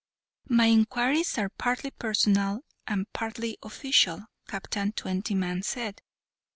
"My 0.49 0.65
inquiries 0.65 1.37
are 1.37 1.49
partly 1.49 1.91
personal 1.91 2.61
and 2.87 3.05
partly 3.13 3.59
official," 3.61 4.25
Captain 4.47 4.93
Twentyman 4.93 5.61
said. 5.61 6.01